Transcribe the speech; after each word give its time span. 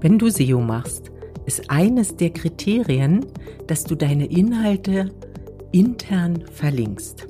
Wenn 0.00 0.18
du 0.18 0.28
SEO 0.28 0.60
machst, 0.60 1.10
ist 1.46 1.70
eines 1.70 2.16
der 2.16 2.30
Kriterien, 2.30 3.24
dass 3.66 3.84
du 3.84 3.94
deine 3.94 4.26
Inhalte 4.26 5.10
intern 5.72 6.44
verlinkst. 6.52 7.26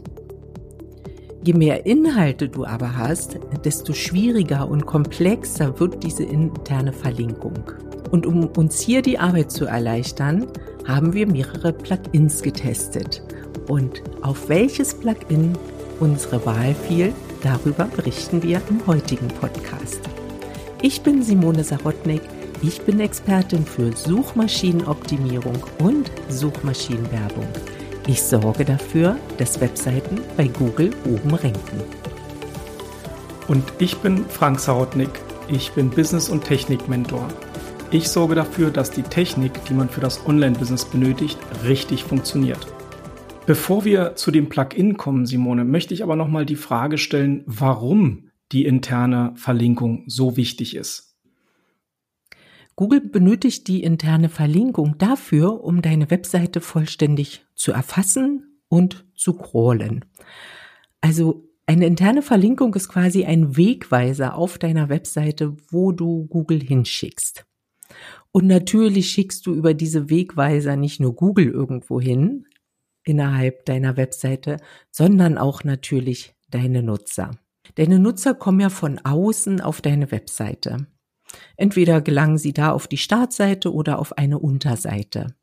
Je 1.44 1.52
mehr 1.52 1.86
Inhalte 1.86 2.48
du 2.48 2.64
aber 2.64 2.96
hast, 2.96 3.38
desto 3.64 3.92
schwieriger 3.92 4.68
und 4.68 4.84
komplexer 4.84 5.78
wird 5.78 6.02
diese 6.02 6.24
interne 6.24 6.92
Verlinkung. 6.92 7.58
Und 8.10 8.26
um 8.26 8.46
uns 8.48 8.80
hier 8.80 9.00
die 9.00 9.18
Arbeit 9.18 9.52
zu 9.52 9.66
erleichtern, 9.66 10.46
haben 10.86 11.12
wir 11.12 11.26
mehrere 11.28 11.72
Plugins 11.72 12.42
getestet. 12.42 13.22
Und 13.68 14.02
auf 14.22 14.48
welches 14.48 14.94
Plugin 14.94 15.52
unsere 16.00 16.44
Wahl 16.44 16.74
fiel, 16.74 17.12
darüber 17.42 17.84
berichten 17.84 18.42
wir 18.42 18.60
im 18.68 18.84
heutigen 18.86 19.28
Podcast. 19.28 20.00
Ich 20.82 21.02
bin 21.02 21.22
Simone 21.22 21.62
Sarotnik. 21.62 22.22
Ich 22.62 22.80
bin 22.80 23.00
Expertin 23.00 23.66
für 23.66 23.94
Suchmaschinenoptimierung 23.94 25.58
und 25.78 26.10
Suchmaschinenwerbung. 26.30 27.46
Ich 28.06 28.22
sorge 28.22 28.64
dafür, 28.64 29.16
dass 29.36 29.60
Webseiten 29.60 30.20
bei 30.38 30.48
Google 30.48 30.90
oben 31.04 31.34
ranken. 31.34 31.80
Und 33.46 33.62
ich 33.78 33.98
bin 33.98 34.24
Frank 34.24 34.58
Sarotnik. 34.58 35.10
Ich 35.48 35.72
bin 35.72 35.90
Business- 35.90 36.30
und 36.30 36.44
Technik-Mentor. 36.44 37.28
Ich 37.90 38.08
sorge 38.08 38.34
dafür, 38.34 38.70
dass 38.70 38.90
die 38.90 39.02
Technik, 39.02 39.64
die 39.66 39.74
man 39.74 39.90
für 39.90 40.00
das 40.00 40.26
Online-Business 40.26 40.86
benötigt, 40.86 41.38
richtig 41.64 42.04
funktioniert. 42.04 42.66
Bevor 43.44 43.84
wir 43.84 44.16
zu 44.16 44.30
dem 44.30 44.48
Plugin 44.48 44.96
kommen, 44.96 45.26
Simone, 45.26 45.64
möchte 45.64 45.94
ich 45.94 46.02
aber 46.02 46.16
nochmal 46.16 46.46
die 46.46 46.56
Frage 46.56 46.96
stellen, 46.96 47.44
warum 47.46 48.30
die 48.50 48.64
interne 48.64 49.34
Verlinkung 49.36 50.04
so 50.06 50.36
wichtig 50.36 50.74
ist. 50.74 51.05
Google 52.76 53.00
benötigt 53.00 53.68
die 53.68 53.82
interne 53.82 54.28
Verlinkung 54.28 54.98
dafür, 54.98 55.64
um 55.64 55.80
deine 55.80 56.10
Webseite 56.10 56.60
vollständig 56.60 57.46
zu 57.54 57.72
erfassen 57.72 58.60
und 58.68 59.06
zu 59.14 59.32
crawlen. 59.32 60.04
Also 61.00 61.48
eine 61.64 61.86
interne 61.86 62.20
Verlinkung 62.20 62.74
ist 62.74 62.88
quasi 62.88 63.24
ein 63.24 63.56
Wegweiser 63.56 64.36
auf 64.36 64.58
deiner 64.58 64.90
Webseite, 64.90 65.56
wo 65.70 65.90
du 65.90 66.26
Google 66.26 66.60
hinschickst. 66.62 67.46
Und 68.30 68.46
natürlich 68.46 69.10
schickst 69.10 69.46
du 69.46 69.54
über 69.54 69.72
diese 69.72 70.10
Wegweiser 70.10 70.76
nicht 70.76 71.00
nur 71.00 71.16
Google 71.16 71.48
irgendwo 71.48 72.00
hin 72.00 72.46
innerhalb 73.04 73.64
deiner 73.64 73.96
Webseite, 73.96 74.58
sondern 74.90 75.38
auch 75.38 75.64
natürlich 75.64 76.34
deine 76.50 76.82
Nutzer. 76.82 77.30
Deine 77.76 77.98
Nutzer 77.98 78.34
kommen 78.34 78.60
ja 78.60 78.68
von 78.68 78.98
außen 78.98 79.60
auf 79.60 79.80
deine 79.80 80.10
Webseite. 80.10 80.86
Entweder 81.56 82.00
gelangen 82.00 82.38
sie 82.38 82.52
da 82.52 82.72
auf 82.72 82.86
die 82.88 82.98
Startseite 82.98 83.72
oder 83.72 83.98
auf 83.98 84.16
eine 84.18 84.38
Unterseite. 84.38 85.34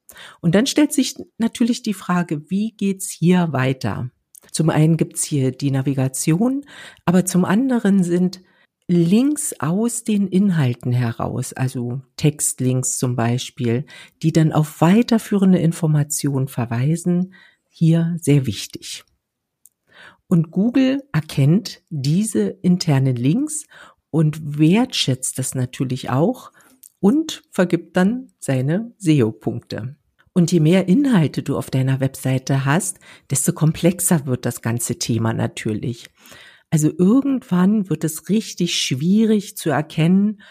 Und 0.41 0.55
dann 0.55 0.67
stellt 0.67 0.93
sich 0.93 1.15
natürlich 1.37 1.83
die 1.83 1.93
Frage, 1.93 2.49
wie 2.49 2.71
geht's 2.71 3.09
hier 3.09 3.51
weiter? 3.51 4.09
Zum 4.51 4.69
einen 4.69 4.97
gibt's 4.97 5.23
hier 5.23 5.51
die 5.51 5.71
Navigation, 5.71 6.65
aber 7.05 7.25
zum 7.25 7.45
anderen 7.45 8.03
sind 8.03 8.41
Links 8.87 9.55
aus 9.59 10.03
den 10.03 10.27
Inhalten 10.27 10.91
heraus, 10.91 11.53
also 11.53 12.01
Textlinks 12.17 12.97
zum 12.97 13.15
Beispiel, 13.15 13.85
die 14.21 14.33
dann 14.33 14.51
auf 14.51 14.81
weiterführende 14.81 15.57
Informationen 15.57 16.49
verweisen, 16.49 17.33
hier 17.69 18.17
sehr 18.19 18.45
wichtig. 18.45 19.05
Und 20.27 20.51
Google 20.51 21.01
erkennt 21.13 21.81
diese 21.89 22.49
internen 22.49 23.15
Links 23.15 23.65
und 24.13 24.59
wertschätzt 24.59 25.39
das 25.39 25.55
natürlich 25.55 26.11
auch 26.11 26.51
und 26.99 27.41
vergibt 27.49 27.97
dann 27.97 28.27
seine 28.37 28.93
SEO-Punkte. 28.99 29.95
Und 30.33 30.51
je 30.51 30.59
mehr 30.59 30.87
Inhalte 30.87 31.41
du 31.41 31.57
auf 31.57 31.71
deiner 31.71 31.99
Webseite 31.99 32.63
hast, 32.63 32.99
desto 33.31 33.53
komplexer 33.53 34.27
wird 34.27 34.45
das 34.45 34.61
ganze 34.61 34.99
Thema 34.99 35.33
natürlich. 35.33 36.11
Also 36.69 36.91
irgendwann 36.95 37.89
wird 37.89 38.03
es 38.03 38.29
richtig 38.29 38.79
schwierig 38.79 39.57
zu 39.57 39.71
erkennen, 39.71 40.43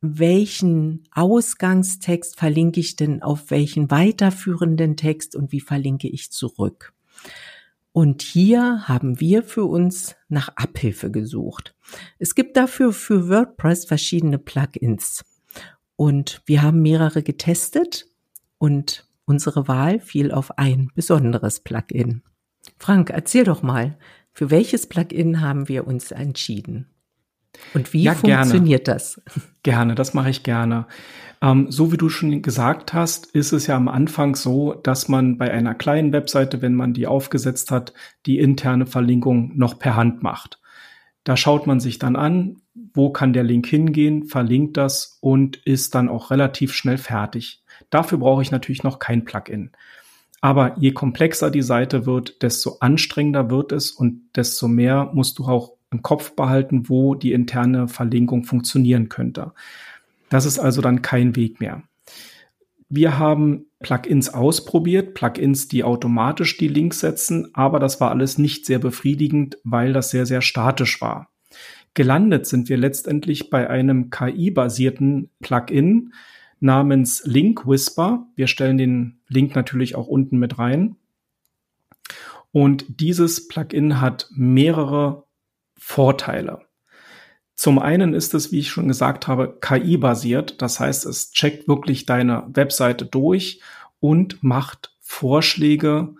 welchen 0.00 1.04
Ausgangstext 1.10 2.38
verlinke 2.38 2.80
ich 2.80 2.96
denn 2.96 3.22
auf 3.22 3.50
welchen 3.50 3.90
weiterführenden 3.90 4.96
Text 4.96 5.36
und 5.36 5.52
wie 5.52 5.60
verlinke 5.60 6.08
ich 6.08 6.32
zurück. 6.32 6.94
Und 7.92 8.22
hier 8.22 8.88
haben 8.88 9.20
wir 9.20 9.42
für 9.42 9.64
uns 9.64 10.16
nach 10.28 10.48
Abhilfe 10.56 11.10
gesucht. 11.10 11.74
Es 12.18 12.34
gibt 12.34 12.56
dafür 12.56 12.92
für 12.92 13.28
WordPress 13.28 13.84
verschiedene 13.84 14.38
Plugins. 14.38 15.24
Und 15.96 16.40
wir 16.46 16.62
haben 16.62 16.80
mehrere 16.80 17.22
getestet 17.22 18.06
und 18.58 19.06
unsere 19.26 19.68
Wahl 19.68 20.00
fiel 20.00 20.32
auf 20.32 20.58
ein 20.58 20.90
besonderes 20.94 21.60
Plugin. 21.60 22.22
Frank, 22.78 23.10
erzähl 23.10 23.44
doch 23.44 23.62
mal, 23.62 23.98
für 24.32 24.50
welches 24.50 24.86
Plugin 24.86 25.42
haben 25.42 25.68
wir 25.68 25.86
uns 25.86 26.10
entschieden? 26.10 26.88
Und 27.74 27.92
wie 27.92 28.04
ja, 28.04 28.14
funktioniert 28.14 28.86
gerne. 28.86 28.98
das? 28.98 29.20
Gerne, 29.62 29.94
das 29.94 30.14
mache 30.14 30.30
ich 30.30 30.42
gerne. 30.42 30.86
Ähm, 31.42 31.70
so 31.70 31.92
wie 31.92 31.96
du 31.96 32.08
schon 32.08 32.40
gesagt 32.40 32.94
hast, 32.94 33.26
ist 33.26 33.52
es 33.52 33.66
ja 33.66 33.76
am 33.76 33.88
Anfang 33.88 34.36
so, 34.36 34.74
dass 34.74 35.08
man 35.08 35.36
bei 35.36 35.50
einer 35.50 35.74
kleinen 35.74 36.12
Webseite, 36.12 36.62
wenn 36.62 36.74
man 36.74 36.94
die 36.94 37.08
aufgesetzt 37.08 37.70
hat, 37.70 37.92
die 38.24 38.38
interne 38.38 38.86
Verlinkung 38.86 39.52
noch 39.56 39.78
per 39.78 39.96
Hand 39.96 40.22
macht. 40.22 40.60
Da 41.24 41.36
schaut 41.36 41.66
man 41.66 41.80
sich 41.80 41.98
dann 41.98 42.16
an, 42.16 42.62
wo 42.94 43.10
kann 43.10 43.32
der 43.32 43.44
Link 43.44 43.66
hingehen, 43.66 44.24
verlinkt 44.24 44.76
das 44.76 45.18
und 45.20 45.56
ist 45.56 45.94
dann 45.94 46.08
auch 46.08 46.30
relativ 46.30 46.72
schnell 46.72 46.98
fertig. 46.98 47.62
Dafür 47.90 48.18
brauche 48.18 48.42
ich 48.42 48.50
natürlich 48.50 48.82
noch 48.82 48.98
kein 48.98 49.24
Plugin. 49.24 49.72
Aber 50.40 50.76
je 50.78 50.92
komplexer 50.92 51.50
die 51.50 51.62
Seite 51.62 52.06
wird, 52.06 52.42
desto 52.42 52.78
anstrengender 52.80 53.50
wird 53.50 53.70
es 53.70 53.92
und 53.92 54.22
desto 54.34 54.66
mehr 54.66 55.10
musst 55.12 55.38
du 55.38 55.44
auch 55.44 55.74
im 55.92 56.02
Kopf 56.02 56.34
behalten, 56.34 56.88
wo 56.88 57.14
die 57.14 57.32
interne 57.32 57.86
Verlinkung 57.86 58.44
funktionieren 58.44 59.08
könnte. 59.08 59.52
Das 60.32 60.46
ist 60.46 60.58
also 60.58 60.80
dann 60.80 61.02
kein 61.02 61.36
Weg 61.36 61.60
mehr. 61.60 61.82
Wir 62.88 63.18
haben 63.18 63.66
Plugins 63.80 64.32
ausprobiert, 64.32 65.12
Plugins, 65.12 65.68
die 65.68 65.84
automatisch 65.84 66.56
die 66.56 66.68
Links 66.68 67.00
setzen, 67.00 67.50
aber 67.52 67.78
das 67.78 68.00
war 68.00 68.10
alles 68.10 68.38
nicht 68.38 68.64
sehr 68.64 68.78
befriedigend, 68.78 69.58
weil 69.62 69.92
das 69.92 70.08
sehr, 70.10 70.24
sehr 70.24 70.40
statisch 70.40 71.02
war. 71.02 71.30
Gelandet 71.92 72.46
sind 72.46 72.70
wir 72.70 72.78
letztendlich 72.78 73.50
bei 73.50 73.68
einem 73.68 74.08
KI-basierten 74.08 75.28
Plugin 75.40 76.14
namens 76.60 77.22
Link 77.26 77.66
Whisper. 77.66 78.26
Wir 78.34 78.46
stellen 78.46 78.78
den 78.78 79.20
Link 79.28 79.54
natürlich 79.54 79.96
auch 79.96 80.06
unten 80.06 80.38
mit 80.38 80.58
rein. 80.58 80.96
Und 82.52 83.00
dieses 83.00 83.48
Plugin 83.48 84.00
hat 84.00 84.30
mehrere 84.34 85.24
Vorteile. 85.76 86.62
Zum 87.54 87.78
einen 87.78 88.14
ist 88.14 88.34
es, 88.34 88.50
wie 88.50 88.58
ich 88.60 88.70
schon 88.70 88.88
gesagt 88.88 89.28
habe, 89.28 89.58
KI-basiert. 89.60 90.60
Das 90.62 90.80
heißt, 90.80 91.06
es 91.06 91.32
checkt 91.32 91.68
wirklich 91.68 92.06
deine 92.06 92.48
Webseite 92.52 93.06
durch 93.06 93.60
und 94.00 94.42
macht 94.42 94.96
Vorschläge, 95.00 96.14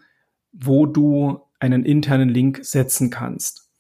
wo 0.53 0.87
du 0.87 1.41
einen 1.59 1.85
internen 1.85 2.29
Link 2.29 2.61
setzen 2.63 3.11
kannst. 3.11 3.71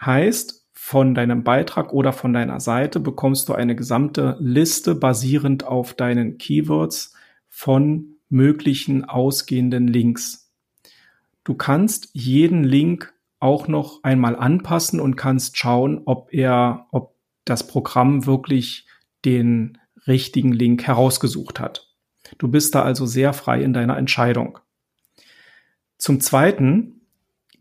Heißt, 0.00 0.66
von 0.72 1.14
deinem 1.14 1.42
Beitrag 1.42 1.92
oder 1.92 2.12
von 2.12 2.32
deiner 2.32 2.60
Seite 2.60 3.00
bekommst 3.00 3.48
du 3.48 3.52
eine 3.52 3.76
gesamte 3.76 4.36
Liste 4.38 4.94
basierend 4.94 5.64
auf 5.64 5.92
deinen 5.92 6.38
Keywords 6.38 7.14
von 7.48 8.14
möglichen 8.30 9.04
ausgehenden 9.04 9.86
Links. 9.86 10.50
Du 11.44 11.54
kannst 11.54 12.08
jeden 12.12 12.64
Link 12.64 13.12
auch 13.40 13.68
noch 13.68 14.02
einmal 14.02 14.36
anpassen 14.36 15.00
und 15.00 15.16
kannst 15.16 15.56
schauen, 15.56 16.02
ob 16.04 16.32
er, 16.32 16.86
ob 16.90 17.14
das 17.44 17.66
Programm 17.66 18.26
wirklich 18.26 18.86
den 19.24 19.78
richtigen 20.06 20.52
Link 20.52 20.86
herausgesucht 20.86 21.60
hat. 21.60 21.88
Du 22.38 22.48
bist 22.48 22.74
da 22.74 22.82
also 22.82 23.06
sehr 23.06 23.32
frei 23.32 23.62
in 23.62 23.72
deiner 23.72 23.96
Entscheidung. 23.96 24.58
Zum 25.96 26.20
Zweiten 26.20 27.00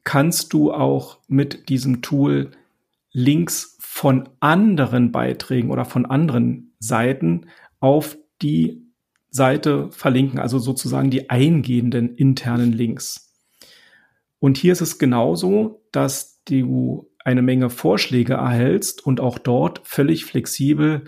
kannst 0.03 0.53
du 0.53 0.71
auch 0.71 1.19
mit 1.27 1.69
diesem 1.69 2.01
Tool 2.01 2.51
Links 3.11 3.77
von 3.79 4.29
anderen 4.39 5.11
Beiträgen 5.11 5.71
oder 5.71 5.85
von 5.85 6.05
anderen 6.05 6.75
Seiten 6.79 7.47
auf 7.79 8.17
die 8.41 8.83
Seite 9.29 9.91
verlinken, 9.91 10.39
also 10.39 10.59
sozusagen 10.59 11.09
die 11.09 11.29
eingehenden 11.29 12.15
internen 12.15 12.73
Links. 12.73 13.26
Und 14.39 14.57
hier 14.57 14.73
ist 14.73 14.81
es 14.81 14.99
genauso, 14.99 15.83
dass 15.91 16.43
du 16.45 17.09
eine 17.23 17.41
Menge 17.41 17.69
Vorschläge 17.69 18.33
erhältst 18.33 19.05
und 19.05 19.19
auch 19.19 19.37
dort 19.37 19.81
völlig 19.83 20.25
flexibel 20.25 21.05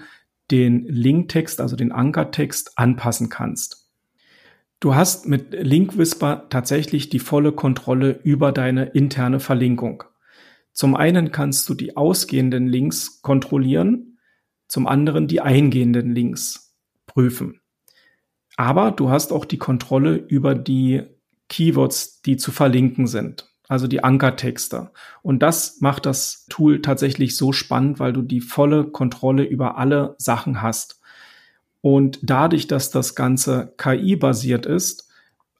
den 0.52 0.86
Linktext, 0.86 1.62
also 1.62 1.76
den 1.76 1.92
Ankertext 1.92 2.78
anpassen 2.78 3.30
kannst. 3.30 3.90
Du 4.80 4.96
hast 4.96 5.28
mit 5.28 5.54
Link 5.54 5.98
Whisper 5.98 6.48
tatsächlich 6.50 7.10
die 7.10 7.20
volle 7.20 7.52
Kontrolle 7.52 8.20
über 8.24 8.52
deine 8.52 8.86
interne 8.86 9.40
Verlinkung. 9.40 10.04
Zum 10.72 10.96
einen 10.96 11.32
kannst 11.32 11.68
du 11.70 11.74
die 11.74 11.98
ausgehenden 11.98 12.68
Links 12.68 13.22
kontrollieren. 13.22 14.06
zum 14.68 14.86
anderen 14.86 15.28
die 15.28 15.42
eingehenden 15.42 16.14
Links 16.14 16.78
prüfen. 17.08 17.60
Aber 18.56 18.92
du 18.92 19.10
hast 19.10 19.34
auch 19.34 19.46
die 19.46 19.58
Kontrolle 19.58 20.16
über 20.16 20.54
die 20.54 21.04
Keywords, 21.50 22.22
die 22.22 22.38
zu 22.38 22.52
verlinken 22.52 23.08
sind, 23.08 23.52
also 23.68 23.88
die 23.88 24.04
Ankertexte. 24.04 24.92
Und 25.22 25.44
das 25.44 25.82
macht 25.82 26.06
das 26.06 26.46
Tool 26.50 26.82
tatsächlich 26.82 27.36
so 27.36 27.52
spannend, 27.52 28.00
weil 28.00 28.14
du 28.14 28.22
die 28.22 28.42
volle 28.42 28.86
Kontrolle 28.86 29.44
über 29.44 29.78
alle 29.78 30.16
Sachen 30.18 30.62
hast. 30.62 31.02
Und 31.82 32.20
dadurch, 32.24 32.68
dass 32.68 32.92
das 32.92 33.16
Ganze 33.16 33.74
KI-basiert 33.78 34.66
ist, 34.66 35.10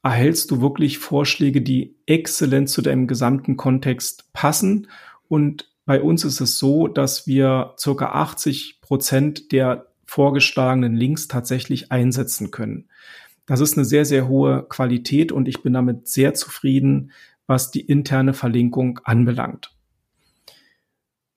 erhältst 0.02 0.50
du 0.50 0.60
wirklich 0.60 0.98
Vorschläge, 0.98 1.62
die 1.62 1.96
exzellent 2.06 2.68
zu 2.68 2.82
deinem 2.82 3.06
gesamten 3.06 3.56
Kontext 3.56 4.32
passen. 4.32 4.88
Und 5.28 5.70
bei 5.84 6.00
uns 6.00 6.24
ist 6.24 6.40
es 6.40 6.58
so, 6.58 6.88
dass 6.88 7.26
wir 7.26 7.74
circa 7.78 8.12
80 8.12 8.80
Prozent 8.80 9.52
der 9.52 9.86
vorgeschlagenen 10.04 10.96
Links 10.96 11.28
tatsächlich 11.28 11.92
einsetzen 11.92 12.50
können. 12.50 12.88
Das 13.50 13.58
ist 13.58 13.76
eine 13.76 13.84
sehr, 13.84 14.04
sehr 14.04 14.28
hohe 14.28 14.64
Qualität 14.68 15.32
und 15.32 15.48
ich 15.48 15.60
bin 15.60 15.72
damit 15.72 16.06
sehr 16.06 16.34
zufrieden, 16.34 17.10
was 17.48 17.72
die 17.72 17.80
interne 17.80 18.32
Verlinkung 18.32 19.00
anbelangt. 19.02 19.74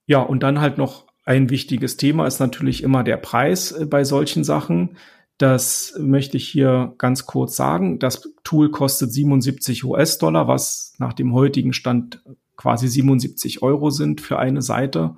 Ja, 0.06 0.20
und 0.20 0.44
dann 0.44 0.62
halt 0.62 0.78
noch 0.78 1.08
ein 1.26 1.50
wichtiges 1.50 1.98
Thema 1.98 2.28
ist 2.28 2.40
natürlich 2.40 2.84
immer 2.84 3.04
der 3.04 3.18
Preis 3.18 3.72
äh, 3.72 3.88
bei 3.88 4.04
solchen 4.04 4.44
Sachen. 4.44 4.98
Das 5.40 5.96
möchte 5.98 6.38
ich 6.38 6.48
hier 6.48 6.94
ganz 7.00 7.26
kurz 7.26 7.56
sagen. 7.56 7.98
Das 7.98 8.32
Tool 8.44 8.70
kostet 8.70 9.12
77 9.12 9.84
US-Dollar, 9.84 10.48
was 10.48 10.94
nach 11.00 11.14
dem 11.14 11.34
heutigen 11.34 11.74
Stand 11.74 12.22
quasi 12.58 12.90
77 12.90 13.64
Euro 13.64 13.90
sind 13.90 14.22
für 14.22 14.38
eine 14.38 14.62
Seite. 14.62 15.16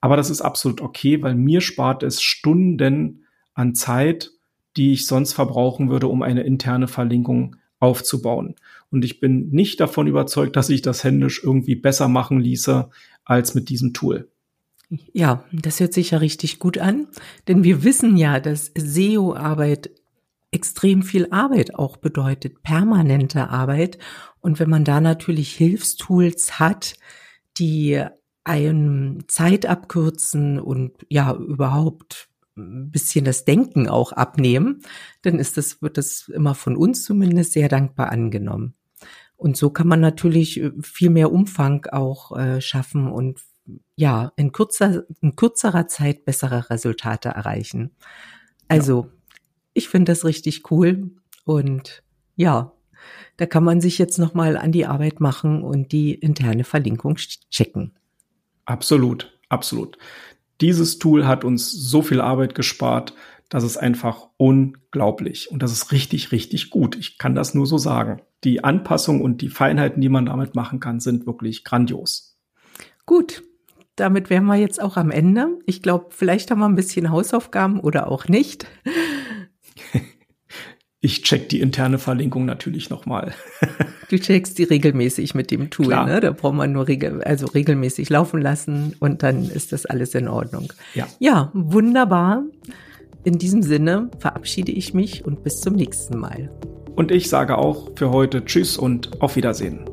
Aber 0.00 0.16
das 0.16 0.30
ist 0.30 0.42
absolut 0.42 0.80
okay, 0.80 1.24
weil 1.24 1.34
mir 1.34 1.60
spart 1.60 2.04
es 2.04 2.22
Stunden 2.22 3.24
an 3.52 3.74
Zeit, 3.74 4.30
die 4.76 4.92
ich 4.92 5.06
sonst 5.06 5.32
verbrauchen 5.32 5.90
würde, 5.90 6.08
um 6.08 6.22
eine 6.22 6.42
interne 6.42 6.88
Verlinkung 6.88 7.56
aufzubauen. 7.78 8.54
Und 8.90 9.04
ich 9.04 9.20
bin 9.20 9.50
nicht 9.50 9.80
davon 9.80 10.06
überzeugt, 10.06 10.56
dass 10.56 10.68
ich 10.70 10.82
das 10.82 11.02
händisch 11.02 11.42
irgendwie 11.42 11.76
besser 11.76 12.08
machen 12.08 12.40
ließe 12.40 12.90
als 13.24 13.54
mit 13.54 13.68
diesem 13.68 13.94
Tool. 13.94 14.28
Ja, 15.12 15.44
das 15.52 15.78
hört 15.80 15.94
sich 15.94 16.10
ja 16.10 16.18
richtig 16.18 16.58
gut 16.58 16.78
an, 16.78 17.06
denn 17.46 17.62
wir 17.62 17.84
wissen 17.84 18.16
ja, 18.16 18.40
dass 18.40 18.72
SEO-Arbeit 18.76 19.90
extrem 20.50 21.02
viel 21.02 21.28
Arbeit 21.30 21.76
auch 21.76 21.96
bedeutet, 21.96 22.62
permanente 22.62 23.50
Arbeit. 23.50 23.98
Und 24.40 24.58
wenn 24.58 24.68
man 24.68 24.84
da 24.84 25.00
natürlich 25.00 25.52
Hilfstools 25.52 26.58
hat, 26.58 26.94
die 27.56 28.02
einen 28.42 29.24
Zeit 29.28 29.66
abkürzen 29.66 30.58
und 30.58 30.92
ja 31.08 31.34
überhaupt 31.34 32.29
ein 32.60 32.90
bisschen 32.90 33.24
das 33.24 33.44
Denken 33.44 33.88
auch 33.88 34.12
abnehmen, 34.12 34.82
dann 35.22 35.38
ist 35.38 35.56
das, 35.56 35.82
wird 35.82 35.96
das 35.96 36.28
immer 36.28 36.54
von 36.54 36.76
uns 36.76 37.04
zumindest 37.04 37.52
sehr 37.52 37.68
dankbar 37.68 38.10
angenommen. 38.10 38.74
Und 39.36 39.56
so 39.56 39.70
kann 39.70 39.88
man 39.88 40.00
natürlich 40.00 40.62
viel 40.82 41.10
mehr 41.10 41.32
Umfang 41.32 41.86
auch 41.86 42.36
äh, 42.36 42.60
schaffen 42.60 43.08
und 43.08 43.40
ja, 43.96 44.32
in, 44.36 44.52
kurzer, 44.52 45.04
in 45.20 45.36
kürzerer 45.36 45.86
Zeit 45.86 46.24
bessere 46.24 46.70
Resultate 46.70 47.30
erreichen. 47.30 47.92
Also, 48.68 49.04
ja. 49.04 49.10
ich 49.74 49.88
finde 49.88 50.12
das 50.12 50.24
richtig 50.24 50.70
cool 50.70 51.10
und 51.44 52.02
ja, 52.36 52.72
da 53.36 53.46
kann 53.46 53.64
man 53.64 53.80
sich 53.80 53.98
jetzt 53.98 54.18
nochmal 54.18 54.56
an 54.56 54.72
die 54.72 54.86
Arbeit 54.86 55.20
machen 55.20 55.62
und 55.62 55.92
die 55.92 56.14
interne 56.14 56.64
Verlinkung 56.64 57.16
checken. 57.16 57.92
Absolut, 58.66 59.38
absolut. 59.48 59.96
Dieses 60.60 60.98
Tool 60.98 61.26
hat 61.26 61.44
uns 61.44 61.70
so 61.70 62.02
viel 62.02 62.20
Arbeit 62.20 62.54
gespart, 62.54 63.14
das 63.48 63.64
ist 63.64 63.76
einfach 63.76 64.28
unglaublich 64.36 65.50
und 65.50 65.62
das 65.62 65.72
ist 65.72 65.90
richtig, 65.90 66.30
richtig 66.30 66.70
gut. 66.70 66.96
Ich 66.96 67.18
kann 67.18 67.34
das 67.34 67.54
nur 67.54 67.66
so 67.66 67.78
sagen. 67.78 68.22
Die 68.44 68.62
Anpassung 68.62 69.20
und 69.20 69.42
die 69.42 69.48
Feinheiten, 69.48 70.00
die 70.00 70.08
man 70.08 70.26
damit 70.26 70.54
machen 70.54 70.78
kann, 70.78 71.00
sind 71.00 71.26
wirklich 71.26 71.64
grandios. 71.64 72.38
Gut, 73.06 73.42
damit 73.96 74.30
wären 74.30 74.46
wir 74.46 74.56
jetzt 74.56 74.80
auch 74.80 74.96
am 74.96 75.10
Ende. 75.10 75.58
Ich 75.66 75.82
glaube, 75.82 76.06
vielleicht 76.10 76.50
haben 76.50 76.60
wir 76.60 76.68
ein 76.68 76.76
bisschen 76.76 77.10
Hausaufgaben 77.10 77.80
oder 77.80 78.08
auch 78.08 78.28
nicht. 78.28 78.66
Check 81.30 81.48
die 81.48 81.60
interne 81.60 81.98
Verlinkung 81.98 82.44
natürlich 82.44 82.90
nochmal. 82.90 83.32
Du 84.10 84.18
checkst 84.18 84.58
die 84.58 84.64
regelmäßig 84.64 85.36
mit 85.36 85.52
dem 85.52 85.70
Tool, 85.70 85.86
Klar. 85.86 86.04
ne? 86.04 86.18
Da 86.18 86.32
braucht 86.32 86.56
man 86.56 86.72
nur 86.72 86.88
regel, 86.88 87.22
also 87.22 87.46
regelmäßig 87.46 88.10
laufen 88.10 88.42
lassen 88.42 88.96
und 88.98 89.22
dann 89.22 89.44
ist 89.44 89.70
das 89.70 89.86
alles 89.86 90.16
in 90.16 90.26
Ordnung. 90.26 90.72
Ja. 90.96 91.06
Ja, 91.20 91.52
wunderbar. 91.54 92.42
In 93.22 93.38
diesem 93.38 93.62
Sinne 93.62 94.10
verabschiede 94.18 94.72
ich 94.72 94.94
mich 94.94 95.24
und 95.24 95.44
bis 95.44 95.60
zum 95.60 95.74
nächsten 95.76 96.18
Mal. 96.18 96.50
Und 96.96 97.12
ich 97.12 97.28
sage 97.28 97.56
auch 97.56 97.90
für 97.94 98.10
heute 98.10 98.44
Tschüss 98.44 98.76
und 98.76 99.22
auf 99.22 99.36
Wiedersehen. 99.36 99.84